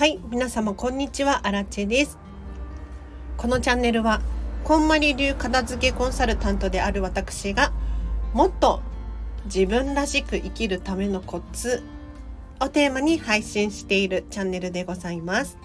[0.00, 2.16] はい皆様こんにちはアラチェです。
[3.36, 4.22] このチャンネルは
[4.64, 7.70] こんまり流片付けコンサルタントである私が
[8.32, 8.80] もっと
[9.44, 11.82] 自分らしく生きるためのコツ
[12.60, 15.58] をテーマに配信しているチャンネルでございます。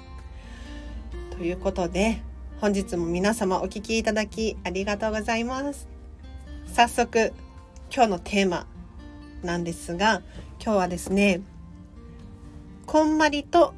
[1.32, 2.22] ということで
[2.60, 5.88] 本日も皆様お聴きいただきありがとうございます。
[6.74, 7.32] 早速
[7.90, 8.68] 今日のテーマ
[9.44, 10.24] なんですが
[10.62, 11.40] 今日はですね
[12.86, 13.74] こんまりと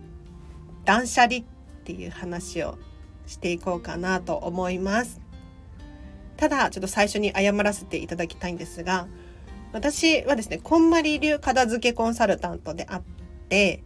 [0.88, 1.42] 断捨離っ
[1.84, 2.78] ていう話を
[3.26, 5.20] していこうかなと思います。
[6.38, 9.08] ただちょっと最初に謝らせていただきたいんですが
[9.74, 13.02] 私はですねこんまり流片付けコンサルタントであっ
[13.50, 13.84] て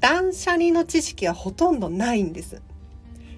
[0.00, 2.60] 断捨離の知識はほとんどないんです。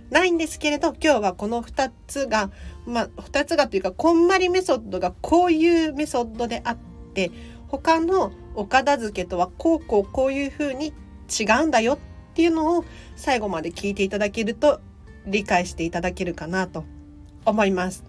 [0.09, 2.51] ないんですけれど今日はこの2つが
[2.87, 6.77] まあ2つがというかこんまりメソッドがこういうメソッドであっ
[7.13, 7.31] て
[7.69, 10.95] 他のお片付けとはこうこうこういうふうに
[11.29, 11.99] 違うんだよっ
[12.37, 12.85] っていうのを
[13.17, 14.83] 最後まで聞いていただけると
[15.27, 16.85] 理解していただけるかなと
[17.47, 18.05] 思います。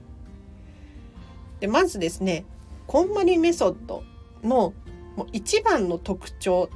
[1.61, 2.43] でまずですね
[2.87, 4.03] こんまりメソッド
[4.43, 4.73] の
[5.31, 6.69] 一番の特徴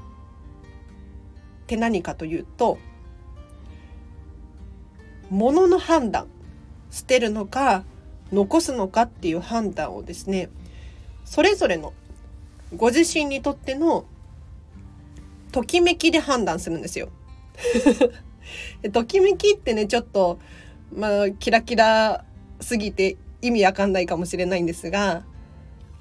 [1.64, 2.78] って何かというと
[5.30, 6.28] 物の判断
[6.90, 7.84] 捨てるのか
[8.32, 10.50] 残すのかっていう判断をですね
[11.26, 11.92] それぞれの
[12.78, 14.06] ご自身にとっての
[15.52, 17.10] ときめきで判断するんですよ。
[18.92, 20.40] ときめきってねちょっと
[20.94, 22.26] まあキラキラ
[22.60, 25.24] すぎて意味わかんないかもしれないんですが、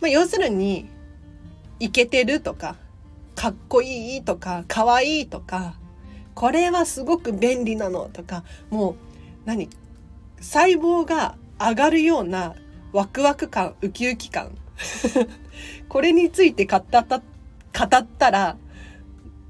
[0.00, 0.88] まあ、要するに
[1.78, 2.76] イケてるとか
[3.34, 5.78] かっこいいとかかわいいとか
[6.34, 8.94] これはすごく便利なのとかもう
[9.46, 9.68] 何
[10.40, 12.54] 細胞が上がるような
[12.92, 14.56] ワクワク感ウキウキ感
[15.88, 18.56] これについて語った語ったら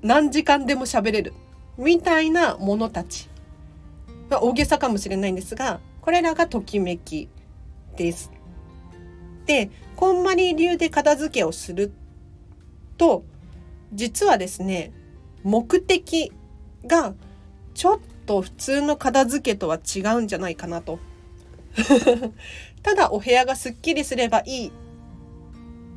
[0.03, 1.35] 何時間でも喋れる。
[1.81, 3.29] みたいなものたち。
[4.29, 7.29] まあ、大げさかもしれないんですが、これらがときめき
[7.97, 8.31] です。
[9.47, 11.91] で、こんまり流で片付けをする
[12.99, 13.25] と、
[13.95, 14.93] 実はですね、
[15.43, 16.33] 目的
[16.87, 17.15] が
[17.73, 20.99] ちょっと普通の片付けとは違うんじゃないかなと。
[22.83, 24.71] ただお部屋がすっきりすればいいっ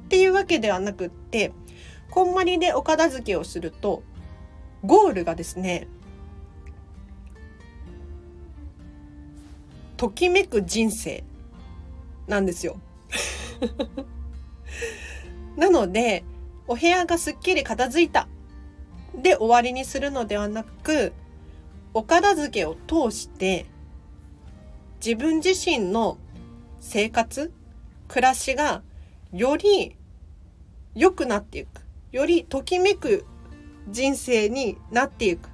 [0.07, 1.51] ていうわけではなくって、
[2.09, 4.01] こんまりでお片付けをすると
[4.85, 5.87] ゴールがですね
[9.97, 11.23] ときめく人生
[12.27, 12.77] なんですよ。
[15.55, 16.23] なので
[16.67, 18.27] お部屋がすっきり片付いた
[19.15, 21.13] で終わりにするのではなく
[21.93, 23.65] お片付けを通して
[25.03, 26.17] 自分自身の
[26.79, 27.53] 生活
[28.07, 28.81] 暮らしが
[29.31, 29.95] より
[30.95, 33.25] 良くなっていくよりときめく
[33.89, 35.51] 人生になっていくっ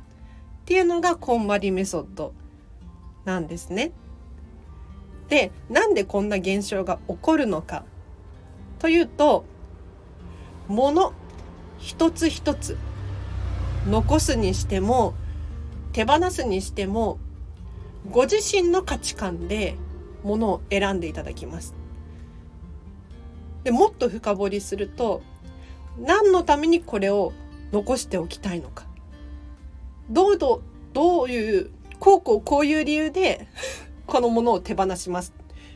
[0.65, 2.33] ていうのがこんまりメソッド
[3.25, 3.91] なんですね。
[5.29, 7.85] でなんでこんな現象が起こるのか
[8.79, 9.45] というと
[10.67, 11.13] 物
[11.77, 12.77] 一つ一つ
[13.87, 15.13] 残すにしても
[15.93, 17.19] 手放すにしても
[18.09, 19.75] ご自身の価値観で
[20.23, 21.75] 物を選んでいただきます。
[23.63, 25.21] でもっと深掘りすると
[25.99, 27.33] 何のためにこれを
[27.71, 28.85] 残しておきたいのか
[30.09, 30.61] どうど
[30.93, 33.47] どういうこうこうこういう理由で
[34.07, 35.33] このものを手放します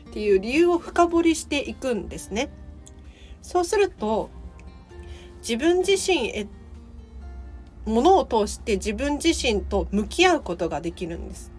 [0.08, 2.50] っていう理由を深掘りしていくんですね。
[3.42, 4.30] そうすると
[5.38, 6.46] 自分自身へ
[7.84, 11.52] ものを通して自分自身と向き合うことができるんです。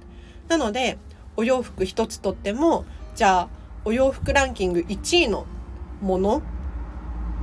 [0.47, 0.97] なので
[1.37, 2.85] お洋服一つとっても
[3.15, 3.49] じゃあ
[3.85, 5.45] お洋服ランキング1位の
[6.01, 6.41] もの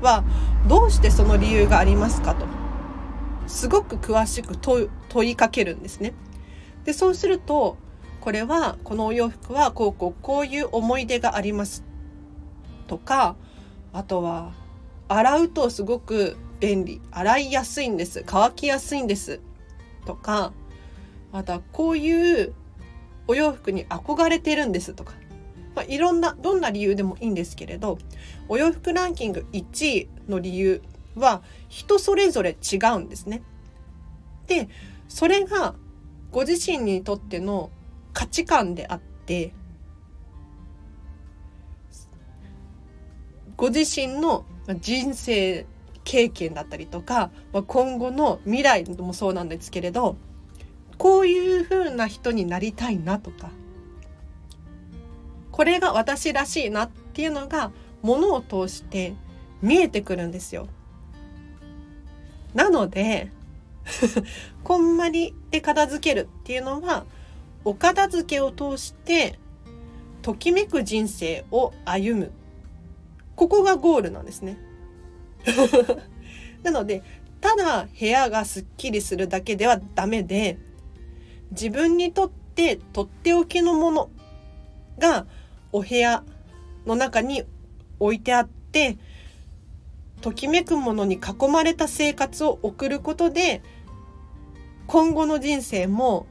[0.03, 0.25] は
[0.69, 2.62] どうしてその理由がありますかと。
[3.47, 6.15] すごく詳しく問いかけるんですね。
[6.85, 7.77] でそうすると
[8.21, 11.85] これはこのお洋服はこうこうこういう思い出があります。
[12.87, 13.37] とか
[13.93, 14.53] あとは
[15.09, 17.01] 洗うとすごく便利。
[17.11, 18.23] 洗いやすいんです。
[18.25, 19.41] 乾きやすいんです。
[20.07, 20.53] とか
[21.33, 22.55] またこういう
[23.27, 24.95] お洋服に憧れてるんです。
[24.95, 25.15] とか、
[25.75, 27.99] まあ、いろんなどんな理由でもいいんですけれど
[28.49, 30.83] お洋服ランキング1位の理由
[31.17, 33.43] は人それぞれ違うんですね。
[34.47, 34.69] で
[35.09, 35.75] それが
[36.31, 37.71] ご自身にとっての
[38.13, 39.55] 価値観であって
[43.57, 44.45] ご自身の
[44.81, 45.67] 人生
[46.05, 47.31] 経験だったりとか
[47.67, 50.17] 今後の未来もそうなんですけれど
[50.99, 53.51] こういう風な人になりたいなとか
[55.51, 57.71] これが私らしいなっていうのが
[58.03, 59.15] ものを通して
[59.61, 60.67] 見えてくるんですよ。
[62.55, 63.31] なので
[64.63, 67.05] こんまりで片付けるっていうのは
[67.65, 69.39] お片付けを通して
[70.23, 72.33] ときめく人生を歩む。
[73.35, 74.57] ここがゴールなんですね。
[76.63, 77.03] なので
[77.41, 80.59] ただ部屋がすっきりするだけではダメで
[81.51, 84.11] 自分にとってとっておきのもの
[84.99, 85.27] が
[85.73, 86.23] お部屋
[86.87, 87.43] の中に
[87.99, 88.97] 置いてあって
[90.23, 93.63] ときめくものに囲まれた生活を送ることで
[94.87, 96.27] 今後の人生も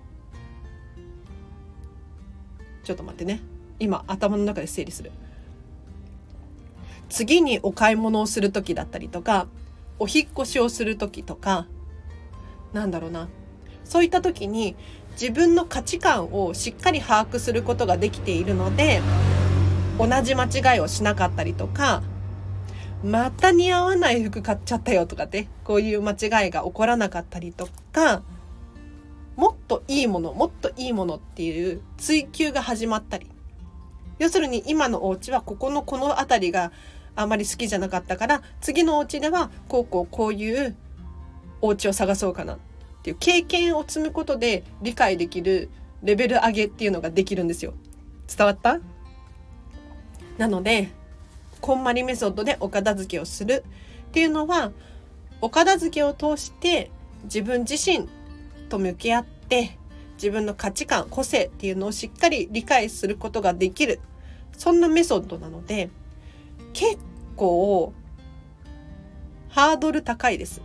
[2.83, 3.41] ちょっと待ってね。
[3.79, 5.11] 今頭の中で整理する。
[7.09, 9.47] 次にお買い物をする時だったりとか
[9.99, 11.67] お引越しをする時とか
[12.73, 13.27] なんだろうな。
[13.83, 14.75] そういった時に
[15.19, 19.01] 自分の価値観をしっかり把握することができているので
[19.97, 22.01] 同じ間違いをしなかったりとか
[23.03, 28.21] また似合わない服買っちゃったよとかってこういう間違いが起こらなかったりとか
[29.36, 33.27] もっといいものもっといいものっていう追求が始まったり
[34.19, 36.71] 要するに今のお家はここのこの辺りが
[37.15, 40.75] あまり好きじゃなかったから次のお家ではこうこうこういう
[41.62, 42.57] お家を探そうかなっ
[43.01, 45.69] ていう経験を積むことで理解できる
[46.03, 47.74] レベル上げっていうのができるんですよ。
[48.27, 48.80] 伝わった？
[50.38, 50.89] なので
[51.61, 53.63] こんまりメソッドでお片付けをする
[54.09, 54.71] っていうのは
[55.39, 56.91] お片付けを通して
[57.23, 58.09] 自分自身
[58.69, 59.77] と向き合って
[60.15, 63.99] 自分の価値観個性っていうのをしっかり理解することができる。
[64.57, 65.89] そんなメソッドなので
[66.73, 66.97] 結
[67.35, 67.93] 構
[69.49, 70.61] ハードル高いです。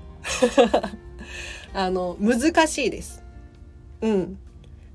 [1.72, 3.22] あの難しいです。
[4.00, 4.38] うん。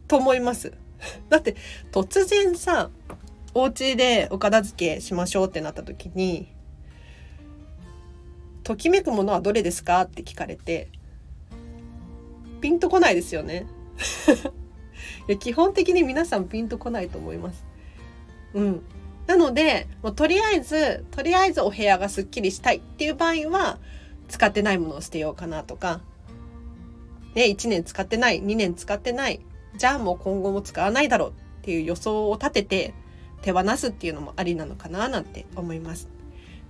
[0.07, 0.73] と思います。
[1.29, 1.55] だって
[1.91, 2.89] 突然さ
[3.53, 6.51] お家でお片付けしましょうってなった時に
[8.63, 10.89] 「ときめくものはどれですか?」って聞かれて
[12.61, 13.65] ピンとこないですよね
[15.27, 17.63] いや基本的に皆さんピンとこないと思います。
[18.53, 18.81] うん。
[19.27, 23.79] なので、もうとりあえず、とりあえずお部屋がすっきりしたいっていう場合は、
[24.27, 26.01] 使ってないものを捨てようかなとか、
[27.35, 29.41] ね、1年使ってない、2年使ってない、
[29.77, 32.93] じゃあもう今後も使わないだろうっていう予想を立てて
[33.41, 36.09] 手放すっていうのもありなのかななんて思います。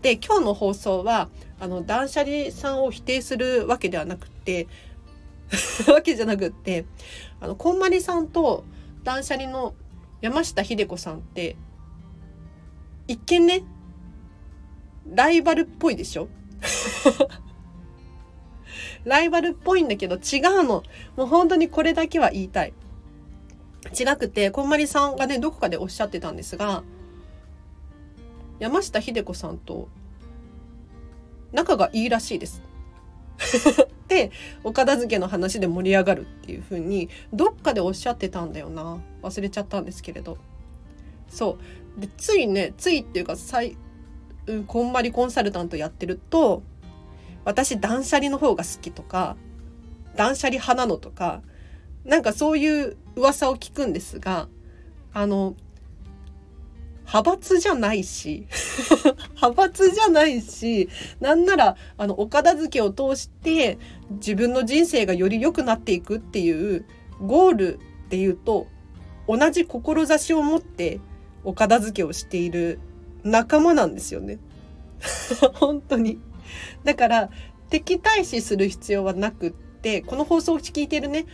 [0.02, 1.30] で、今日の放送は、
[1.60, 4.68] あの、断捨離さんを否定するわけではなくて、
[5.92, 6.86] わけじゃなくって
[7.40, 8.64] あのこんまりさんと
[9.04, 9.74] 断捨離の
[10.22, 11.56] 山下秀子さんって
[13.08, 13.64] 一見ね
[15.14, 16.28] ライバルっぽいでしょ？
[19.04, 20.22] ライバルっぽいんだけど違う
[20.64, 20.84] の。
[21.18, 22.74] もう本当にこれだけは言いたい。
[23.90, 26.84] 違くてこんまりさんがねどこかでおっしゃってたんですが
[28.60, 29.90] 山下秀子さんと
[31.52, 32.62] 仲がいいらしいです。
[34.08, 34.32] で
[34.64, 39.00] お片付けの話で盛り上がるっていう風にどっかでおっしゃってたんだよな。
[39.24, 40.38] 忘れちゃったんですけれど。
[41.28, 41.58] そ
[41.98, 42.00] う。
[42.00, 43.78] でついねついっていうか最、
[44.46, 46.62] うん、こんまりコンサルタントやってると
[47.44, 49.36] 私断捨離の方が好きとか
[50.16, 51.42] 断捨離派なのとか
[52.06, 54.48] なんかそういう噂を聞くんですが
[55.14, 55.56] あの
[57.06, 58.48] 派閥じゃないし
[59.36, 60.90] 派閥じゃないし
[61.20, 63.78] なんならあのお片付けを通して
[64.12, 66.86] 自分の人生がより良くなっていくっていう
[67.22, 67.80] ゴール
[68.10, 68.68] で言うと
[69.28, 71.00] 同じ志を持って
[71.44, 72.80] お片付けをしている
[73.24, 74.40] 仲間なんですよね。
[75.54, 76.20] 本当に。
[76.84, 77.30] だから
[77.70, 81.26] 敵対視する必要はなくってこの放送を聞いてるね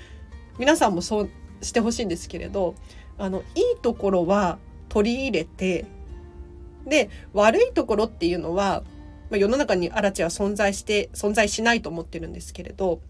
[0.57, 1.29] 皆さんもそう
[1.61, 2.75] してほしいんですけれど
[3.17, 4.59] あのいいところは
[4.89, 5.85] 取り入れて
[6.85, 8.83] で悪いところっていうのは、
[9.29, 13.01] まあ、世の中にアラチは存在して存在しないと思ってるんですけれど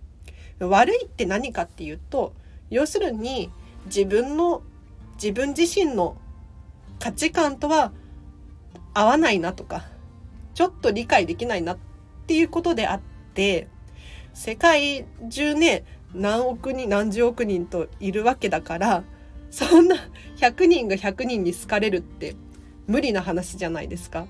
[0.60, 2.34] 悪いって何かっていうと
[2.70, 3.52] 要するに
[3.86, 4.64] 自分の
[5.16, 6.18] 自分自身の
[7.00, 7.92] 価値観とは
[8.94, 9.86] 合わないなとか
[10.56, 11.78] ちょっと理解できないなっ
[12.26, 13.00] ていうことであっ
[13.34, 13.68] て
[14.34, 15.86] 世界中ね
[16.18, 19.04] 何億人何十億人といるわけだから
[19.50, 19.96] そんな
[20.38, 22.36] 100人が100人に好かれるって
[22.88, 24.28] 無理な話じゃないですか。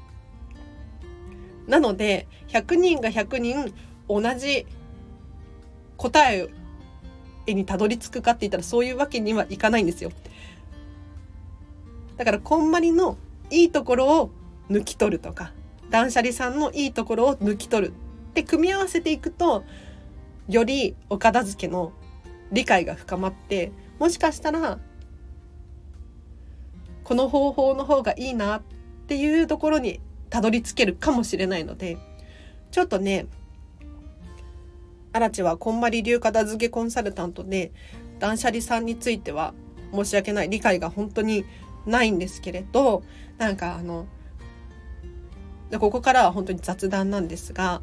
[1.67, 3.73] なので100人が100人
[4.07, 4.65] 同じ
[5.97, 6.47] 答え
[7.53, 10.11] にたどり着くかって言ったらそういうわけにはいかないんですよ。
[12.15, 13.17] だからこんまりの
[13.49, 14.31] いいところを
[14.69, 15.51] 抜き取るとか
[15.89, 17.93] 断捨離さんのいいところを抜き取るっ
[18.33, 19.63] て組み合わせていくと
[20.47, 21.91] よりお片付けの
[22.51, 24.79] 理解が深まってもしかしたら
[27.03, 28.61] この方法の方がいいなっ
[29.07, 29.99] ていうところに
[30.29, 31.97] たどり着けるかもしれないので
[32.71, 33.27] ちょっとね
[35.13, 37.71] 荒地はこんまり流片付けコンサルタントで
[38.19, 39.53] 断捨離さんについては
[39.93, 41.45] 申し訳ない理解が本当に
[41.85, 43.03] ないんですけれど
[43.37, 44.05] なんかあの
[45.79, 47.81] ここからは本当に雑談なんですが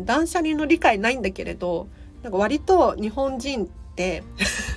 [0.00, 1.88] 断捨離の理解ないんだけれど
[2.22, 4.22] なんか割と日本人って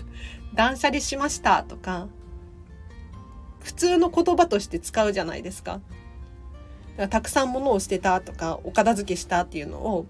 [0.54, 2.08] 断捨離しましたとか
[3.60, 5.74] 普通の言葉として使うじゃないですか。
[5.74, 5.82] だか
[7.04, 10.06] らたくさん物を捨てたとかお片付けしたっていうのを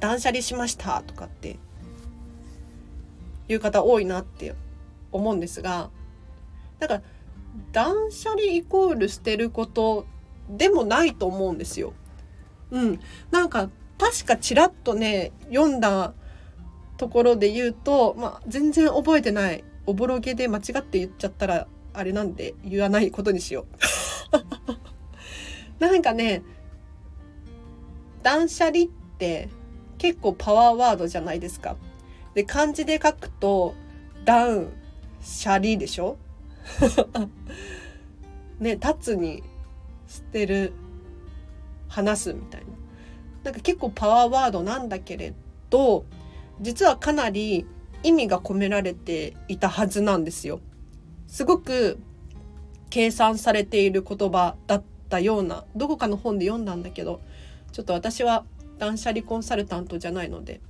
[0.00, 1.58] 断捨離しましたとかって
[3.48, 4.54] いう方多いなって
[5.12, 5.90] 思うんですが
[6.80, 7.02] だから
[7.72, 10.06] 断捨離イコール捨てること
[10.48, 11.94] でもないと思うんですよ。
[12.70, 16.14] うん、なんか確かちらっとね読んだ
[16.96, 23.74] ところで言うと、まあ、全然覚えてないおぼろげで間違って言っちゃったらあれなんで言わないことにしよう。
[25.78, 26.42] なんかね
[28.22, 28.86] 断捨離っ
[29.18, 29.48] て
[29.98, 31.76] 結構パワーワードじゃないですか。
[32.34, 33.74] で漢字で書くと
[34.24, 34.72] ダウン
[35.20, 36.16] シャリでしょ？
[38.58, 39.42] ね立つに
[40.08, 40.72] 捨てる
[41.88, 42.63] 話すみたい
[43.44, 45.34] なんか結構パワーワードなんだけれ
[45.70, 46.04] ど
[46.60, 47.66] 実はかなり
[48.02, 50.60] 意味が込められていたはずなんですよ。
[51.26, 51.98] すごく
[52.90, 57.20] 計算されている言葉だったようなどこかの本で読んだんだけど
[57.72, 58.44] ちょっと私は
[58.78, 60.60] 断捨離コンサルタントじゃないので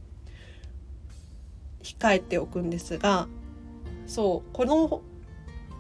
[1.83, 3.29] 控えておくんですが
[4.07, 5.03] そうこの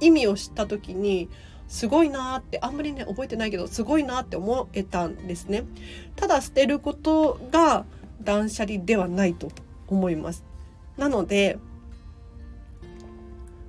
[0.00, 1.30] 意味を知った時に
[1.68, 5.64] すごいなってあんまりね覚えてないけどすごいなって思えたんですね。
[6.16, 7.84] ただ捨てることが
[8.22, 9.50] 断捨離ではないと
[9.88, 10.44] 思います。
[10.96, 11.58] なので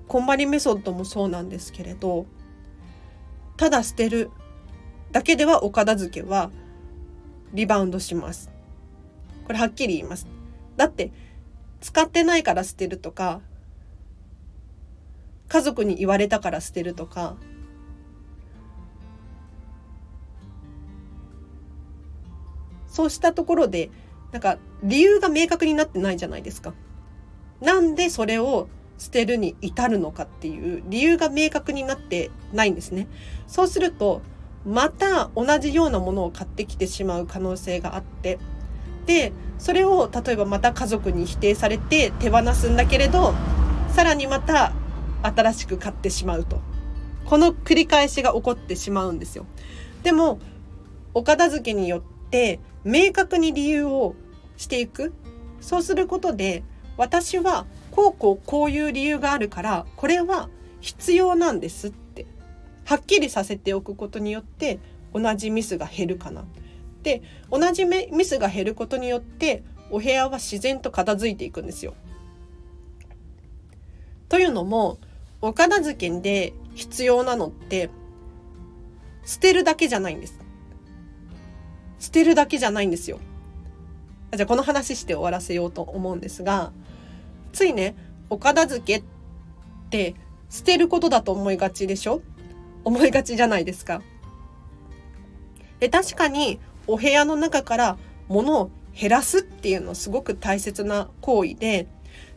[0.07, 2.27] こんまりメソッドもそうなんですけれど
[3.57, 4.29] ただ捨てる
[5.11, 6.51] だけではお片付けは
[7.53, 8.51] リバウンドします。
[9.45, 10.27] これはっきり言います。
[10.75, 11.11] だって
[11.81, 13.41] 使ってないから捨てるとか
[15.47, 17.37] 家族に言われたから捨てるとか
[22.95, 23.89] そうしたところで
[24.31, 26.73] なんか理由が明確になってないじゃないですか。
[27.59, 33.09] なんでそれを捨てるに至るのかっていう理由が明確になってないんですね。
[33.47, 34.21] そうすると
[34.65, 38.39] また同じようなものを買ってきてしまう可能性があって
[39.05, 43.33] でそれを例えばまた家族に否定されて手放すんだけれど
[43.89, 44.71] さらにまた
[45.21, 46.61] 新しく買ってしまうと
[47.25, 49.45] この繰り返しが起こってしまうんですよ。
[50.03, 50.39] でも
[51.13, 54.15] お片付けによって明確に理由を
[54.57, 55.13] していく
[55.59, 56.63] そうすることで
[56.97, 60.49] 私はこうこうこういう理由があるからこれは
[60.79, 62.27] 必要なんですって
[62.85, 64.79] はっきりさせておくことによって
[65.13, 66.45] 同じミスが減るかな。
[67.01, 71.95] で同じミスが減ることによってお部屋は自然と片付いていくんですよ。
[74.29, 74.99] というのも
[75.41, 77.89] お片付けで必要なのって
[79.25, 80.39] 捨てるだけじゃないんです。
[82.05, 83.19] 捨てるだけじゃないんですよ。
[84.31, 86.71] じゃあこの話して終わらせようと思うんですが、
[87.51, 87.95] ついね、
[88.29, 89.03] お片付けっ
[89.89, 90.13] て
[90.51, 92.21] 捨てることだと思いがちでしょ？
[92.83, 94.03] 思いがちじゃないですか。
[95.79, 97.97] で、確かにお部屋の中から
[98.27, 101.87] 物を減らすっていうのすごく大切な行為で、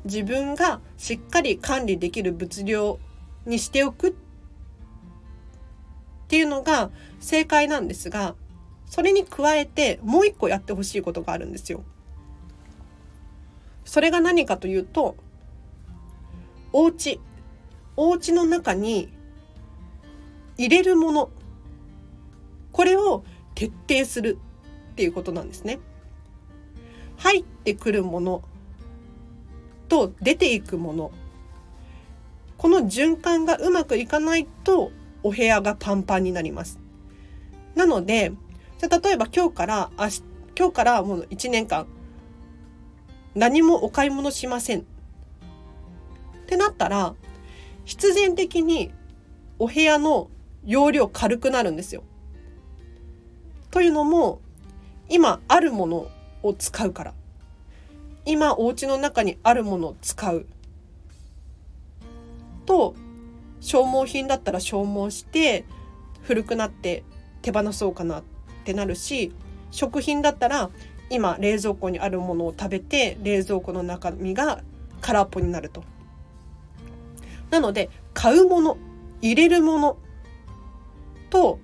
[0.07, 2.99] 自分がしっかり管理できる物量
[3.45, 4.13] にしておくっ
[6.29, 8.35] ていうのが正解なんですが、
[8.89, 11.85] それに加えてもう一個やってほしいことがあるんですよ。
[13.85, 15.17] それが何かというと
[16.73, 17.21] お家
[17.97, 19.09] お家の中に
[20.57, 21.31] 入れるもの
[22.73, 24.39] これを徹底する
[24.93, 25.79] っていうことなんですね。
[27.17, 28.43] 入ってくるもの
[29.89, 31.11] と出ていくもの
[32.57, 34.93] この循環がうまくいかないと
[35.23, 36.79] お部屋がパンパンになります。
[37.75, 38.33] なので
[38.79, 40.23] じゃ例えば今日から明日
[40.57, 41.87] 今日からもう1年間
[43.35, 44.81] 何もお買い物しません。
[44.81, 44.85] っ
[46.47, 47.15] てなったら
[47.85, 48.91] 必然的に
[49.59, 50.31] お部屋の
[50.65, 52.03] 容量軽くなるんですよ。
[53.71, 54.41] というのも
[55.09, 56.09] 今あるもの
[56.43, 57.15] を使うから。
[58.25, 60.47] 今お家の中にあるものを使う。
[62.67, 62.95] と
[63.61, 65.65] 消耗品だったら消耗して
[66.23, 67.05] 古くなって
[67.43, 68.38] 手放そうかなって
[68.69, 69.33] ってなるし
[69.71, 70.69] 食品だったら
[71.09, 74.63] 今冷蔵庫にあるものを食べて冷蔵庫の中身が
[75.01, 75.85] 空っぽになると。
[77.49, 78.77] なので買うもの
[79.23, 79.97] 入れるもの
[81.31, 81.59] と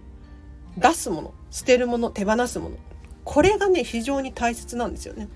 [0.79, 2.77] 出すもの捨てるもの手放すもの
[3.25, 5.29] これがね非常に大切なんですよね。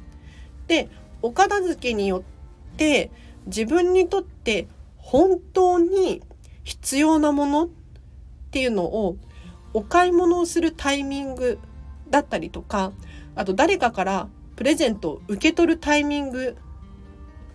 [0.69, 0.89] で
[1.21, 3.11] お片付けによって
[3.45, 6.23] 自分にとって本当に
[6.65, 7.69] 必要なものっ
[8.53, 9.19] ていうのを
[9.79, 11.61] お買い物をするタイミング
[12.11, 12.91] だったりとか
[13.37, 16.57] あと誰かからプレゼントを受け取るタイミング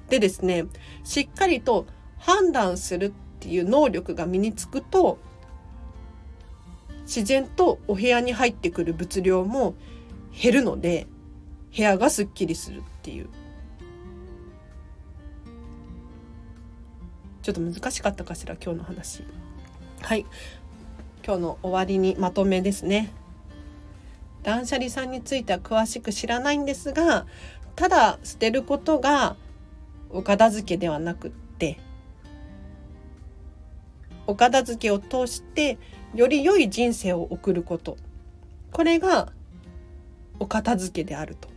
[0.07, 0.63] でですね
[1.03, 1.85] しっかりと
[2.17, 3.11] 判断するっ
[3.41, 5.17] ていう能力が身につくと
[7.01, 9.75] 自然とお部屋に入ってくる物量も
[10.31, 11.07] 減るので
[11.75, 13.27] 部屋がすっきりするっていう。
[17.41, 19.25] ちょっと難しかったかしら今日の話。
[20.01, 20.25] はい。
[21.25, 23.11] 今日の終わりにまとめですね
[24.43, 27.25] 断捨離さんについては詳しく知らないんですが
[27.75, 29.35] ただ捨てることが
[30.09, 31.79] お片付けではなくって
[34.27, 35.77] お片付けを通して
[36.13, 37.97] より良い人生を送ること
[38.71, 39.31] これが
[40.39, 41.47] お片付けであると。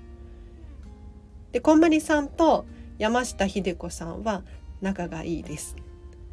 [1.53, 2.67] でこんまりさんと
[2.99, 4.43] 山下秀子さんは
[4.81, 5.77] 仲がいいです。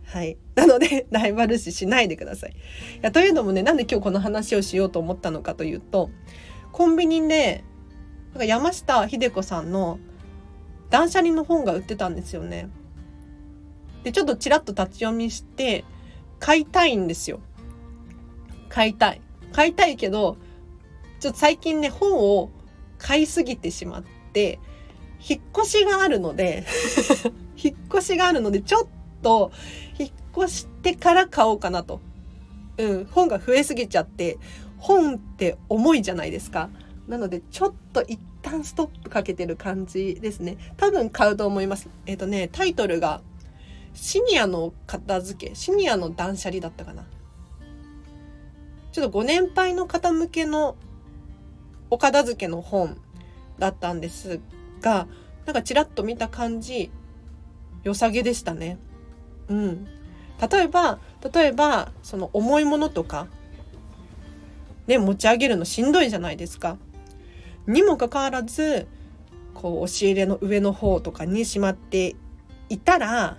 [0.06, 2.52] はい、なのでライバル視しないでください。
[2.52, 2.54] い
[3.02, 6.10] やというのもねなんで今日この話をしようと思ったのかというと
[6.72, 7.64] コンビニで
[8.34, 10.00] なんか山下秀子さんの
[10.90, 12.70] 断捨離の本が売ってたんですよね。
[14.04, 15.86] でちょっとちらっと立ち読みして
[16.40, 17.40] 買いたいんですよ。
[18.70, 19.22] 買いたい。
[19.52, 20.38] 買いたいけど
[21.20, 22.52] ちょっと最近ね本を
[22.98, 24.60] 買いすぎてしまって
[25.28, 26.66] 引っ越しがあるので
[27.56, 28.88] 引っ越しがあるのでちょっ
[29.24, 29.52] と
[29.98, 32.00] 引っ越してから買おうかなと。
[32.78, 34.38] うん、本が増えすぎちゃって
[34.78, 36.70] 本って重いじゃないですか。
[37.08, 40.58] なのでちょっと一旦ストップかけてる感じですね。
[40.78, 41.90] 多分買うと思います。
[42.06, 43.22] えっ、ー、とね、タイトルが
[43.94, 47.06] シニアの片付け、シニアの断捨離だったかな。
[48.92, 50.76] ちょっとご年配の方向けの
[51.90, 52.98] お片付けの本
[53.60, 54.40] だったんです
[54.82, 55.08] が、
[55.46, 56.92] なんかちらっと見た感じ、
[57.84, 58.78] 良さげでしたね。
[59.54, 59.88] うん。
[60.52, 61.00] 例えば、
[61.34, 63.28] 例えば、その重いものとか、
[64.88, 66.78] ね、持ち上げるのしんどいじゃないですか。
[67.68, 68.88] にもかかわらず、
[69.54, 72.16] こう、押し入れの上の方とかにしまって
[72.70, 73.38] いたら、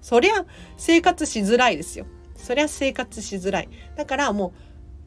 [0.00, 2.06] そりゃ生活しづらいですよ。
[2.36, 3.68] そりゃ生活しづらい。
[3.96, 4.54] だからも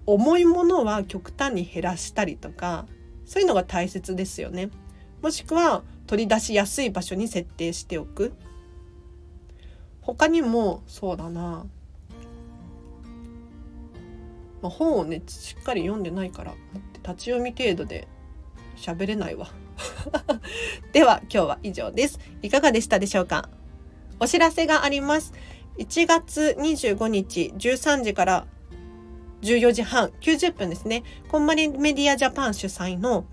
[0.07, 2.86] う、重いものは極端に減らしたりとか、
[3.25, 4.69] そういうのが大切ですよね。
[5.21, 8.34] もしくは、取り出しやすい場所に設定しておく。
[10.01, 11.65] 他にもそうだな、
[14.61, 16.53] まあ、本をねしっかり読んでないから
[17.03, 18.07] 立ち読み程度で
[18.75, 19.49] 喋れないわ。
[20.91, 22.19] では今日は以上です。
[22.41, 23.49] いかがでしたでしょうか？
[24.19, 25.33] お知らせがあります。
[25.77, 28.47] 1月25日13時から
[29.41, 31.03] 14時半90分ですね。
[31.29, 33.25] こんまりメディアジャパン主催の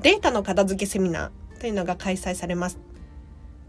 [0.00, 2.78] データの片付けセミナーというのが開催されます。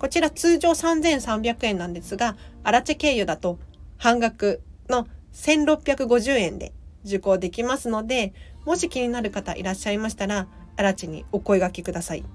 [0.03, 2.35] こちら通常3300円なんですが、
[2.65, 3.57] アラチェ経由だと
[3.97, 6.73] 半額の1650円で
[7.05, 8.33] 受講できますので、
[8.65, 12.25] もし気になる方いらっしゃいましたら、アラチにお声掛けください。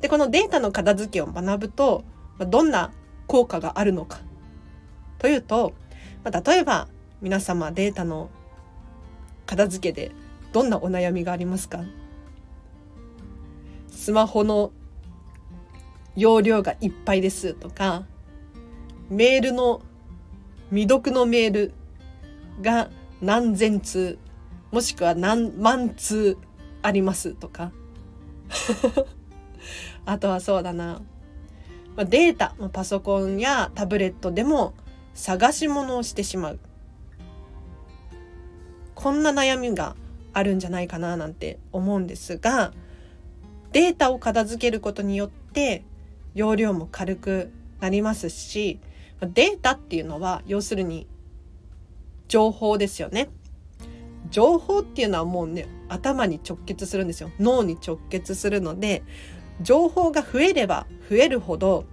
[0.00, 2.02] で、このデータの片付けを学ぶと、
[2.40, 2.90] どんな
[3.28, 4.18] 効果があるのか。
[5.18, 5.74] というと、
[6.24, 6.88] 例えば
[7.22, 8.30] 皆様データの
[9.46, 10.10] 片付けで
[10.52, 11.84] どんなお悩みがありますか？
[13.92, 14.72] スマホの
[16.16, 18.04] 容量がいっぱいですとか、
[19.10, 19.82] メールの
[20.70, 21.72] 未読のメール
[22.60, 24.18] が何千通、
[24.72, 26.38] もしくは何万通
[26.82, 27.72] ありますとか。
[30.04, 31.02] あとはそうだな。
[31.96, 34.74] データ、パソコンやタブレットでも
[35.14, 36.58] 探し物をしてしまう。
[38.94, 39.96] こんな悩みが
[40.32, 42.72] あるんじゃないかななんて思うんですが、
[43.72, 45.84] データを片付けることによって
[46.36, 48.78] 容量も軽くなりますし
[49.20, 51.08] データっていうのは要するに
[52.28, 53.30] 情報ですよね。
[54.30, 57.30] 情報っていうのはもうね頭に直結するんですよ。
[57.40, 59.02] 脳に直結するので
[59.62, 61.86] 情報が増えれば増えるほど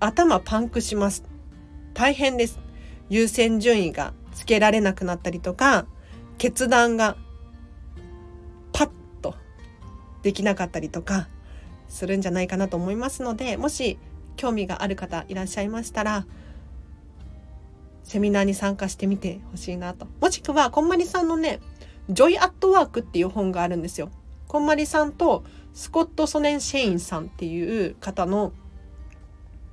[0.00, 1.24] 頭パンクします。
[1.92, 2.58] 大変です。
[3.10, 5.86] 優先順位がつけられなくなったりとか
[6.38, 7.18] 決断が
[8.72, 9.34] パッと
[10.22, 11.28] できなかったりとか
[11.92, 13.98] するんじゃないかなと思いますのでもし
[14.36, 16.26] 興味がある方いらっしゃいましたら
[18.02, 20.06] セミナーに参加してみてほしいなと。
[20.20, 21.60] もしくはこんまりさんのね
[22.10, 24.10] 「ジョイ・アット・ワーク」っていう本があるんですよ。
[24.48, 28.52] こんまりさんとスコット・ソネンシェインさんっていう方の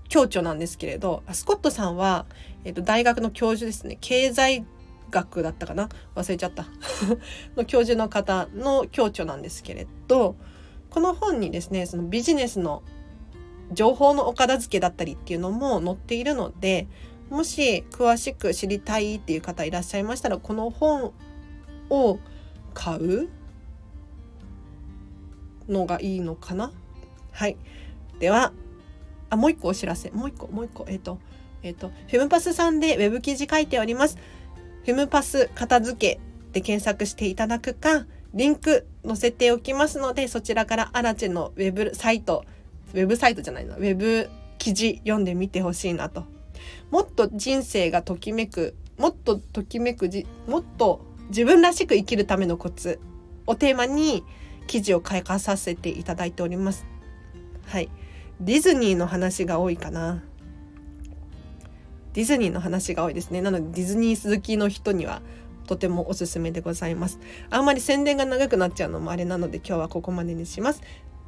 [0.09, 2.25] 共著なんですけれどスコットさんは、
[2.63, 3.97] えー、と大学の教授ですね。
[3.99, 4.65] 経済
[5.09, 5.89] 学だったかな？
[6.15, 6.67] 忘れちゃった。
[7.57, 10.35] の教授の方の教著なんですけれど
[10.89, 12.83] この本にですねそのビジネスの
[13.71, 16.87] 情報のお片付けだったりっていうのも載っているので
[17.29, 21.13] もし詳しく知りたいっていう方いらっしゃいましたらこの本
[21.89, 22.19] を
[22.73, 23.29] 買う
[25.67, 26.71] のがいいのかな？
[27.31, 27.57] はい。
[28.19, 28.51] では
[29.29, 30.09] あもう一個お知らせ。
[30.09, 30.85] もう一個もう一個。
[30.87, 31.19] えっ、ー、と
[31.61, 34.17] えっ、ー、とフェムパスさんでウェブ記事書いております。
[34.85, 36.19] フェムパス片付け
[36.53, 42.45] で検索していただくかリンク載せておきますのでそちらからアラチェのウェブサイト
[42.93, 46.25] ウェブサイトじゃないなウェブ記事読んでみてほしいなと
[46.91, 52.99] もっと人生がときめくもっとときめくじもっと自分らしく生きるためのコツ
[53.47, 54.23] をテーマに
[54.67, 56.85] 記事を書かさせていただいております。
[57.65, 57.89] はい。
[58.39, 60.23] ディズニーの話が多いかな。
[62.13, 63.41] ディズニーの話が多いですね。
[63.41, 65.21] なのでディズニー好きの人には
[65.69, 67.19] とてもおすすめでございます。
[67.51, 70.81] あんまり宣伝が長くなっちゃうのもあれなので今日はここまでにします。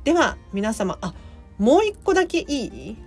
[0.04, 1.13] では皆様、あ、
[1.60, 2.97] もう一個だけいい？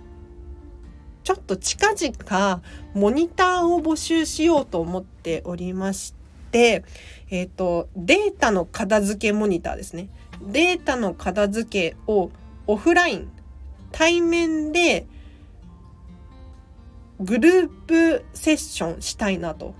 [1.25, 2.61] ちょっと近々
[2.93, 6.13] モニターを募集しようと思っておりまし
[6.51, 6.85] て、
[7.29, 10.07] えっ、ー、と、データの片付けモニターですね。
[10.41, 12.31] データの片付けを
[12.65, 13.29] オフライン、
[13.91, 15.05] 対面で
[17.19, 19.73] グループセッションしたいなと。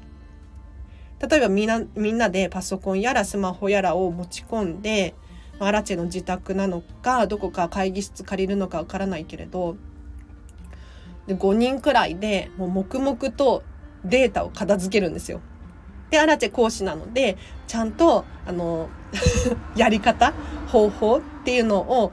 [1.19, 5.15] 例えばみんな、みんなでパソコンやらスマホやらを持ち込んで、
[5.59, 9.77] アラチェの自宅なのか、どこか会議室借りるのかわからないけれど、
[11.27, 13.63] で5人くらいでもう黙々と
[14.03, 15.41] データを片付けるんですよ。
[16.09, 18.89] で、アラチェ講師なので、ちゃんと、あの、
[19.75, 20.33] やり方、
[20.67, 22.11] 方法っていうのを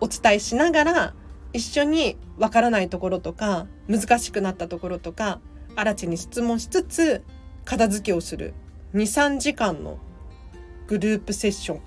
[0.00, 1.14] お伝えしながら、
[1.54, 5.40] 一緒にわからないところとか、難しくなったところとか、
[5.74, 7.22] アラチェに質問しつつ、
[7.64, 8.54] 片付けをする
[8.94, 9.98] 2、3時間の
[10.86, 11.80] グループセッション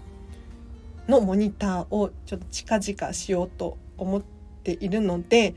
[1.08, 4.22] のモニターをちょっと近々しようと思っ
[4.64, 5.56] ているので、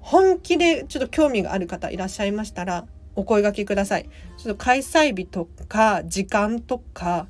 [0.00, 4.08] 本気でちょっと興味がある方いらっしゃいましたら、お声がけください。
[4.36, 7.28] ちょっと開催日とか時間とか、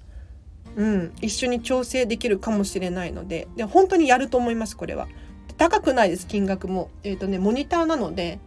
[0.77, 5.09] うん、一緒に調整できるかもしれないので、で本当にやると思います、これは。
[5.57, 6.91] 高くないです、金額も。
[7.03, 8.41] えっ、ー、とね、モニターなので、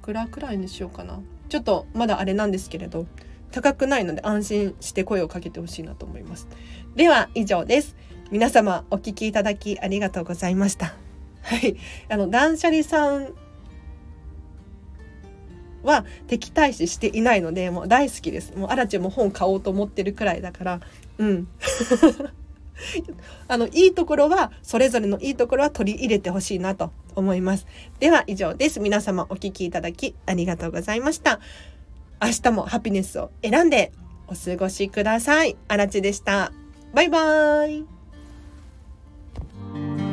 [0.00, 1.20] いくらくらいにしようかな。
[1.50, 3.06] ちょっとまだあれなんですけれど、
[3.50, 6.48] 高くないので安心して声をかけてほしいなと思います。
[6.96, 7.96] では、以上です。
[8.30, 10.94] 皆様お聴きいただきありがとうございました。
[11.42, 11.76] はい。
[12.08, 13.34] あの、断捨離さん
[15.82, 20.80] は敵対視していないのでもう大好きですもうアラチェも本買おうと思ってるくらいだから
[21.18, 21.48] うん
[23.48, 27.66] あの、いいところは、それぞれのいいところは取り入れてほしいなと思います。
[27.98, 28.80] では以上です。
[28.80, 31.40] 皆様お聴きいただきありがとうございました。
[32.22, 33.92] 明日もハピネスを選んで
[34.26, 35.56] お過ごしください。
[35.68, 36.52] あらちでした。
[36.94, 37.84] バイバー
[40.06, 40.09] イ。